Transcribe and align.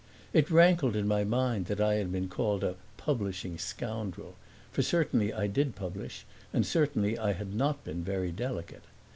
It 0.33 0.49
rankled 0.49 0.95
in 0.95 1.07
my 1.07 1.23
mind 1.23 1.67
that 1.67 1.79
I 1.79 1.97
had 1.97 2.11
been 2.11 2.27
called 2.27 2.63
a 2.63 2.73
publishing 2.97 3.59
scoundrel, 3.59 4.33
for 4.71 4.81
certainly 4.81 5.31
I 5.31 5.45
did 5.45 5.75
publish 5.75 6.25
and 6.51 6.65
certainly 6.65 7.19
I 7.19 7.33
had 7.33 7.53
not 7.53 7.83
been 7.83 8.03
very 8.03 8.31
delicate. 8.31 8.85